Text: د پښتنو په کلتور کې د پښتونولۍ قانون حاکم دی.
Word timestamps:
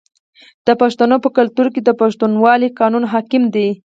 د 0.65 0.69
پښتنو 0.81 1.15
په 1.23 1.29
کلتور 1.37 1.67
کې 1.73 1.81
د 1.83 1.89
پښتونولۍ 2.01 2.69
قانون 2.79 3.03
حاکم 3.11 3.43
دی. 3.55 3.69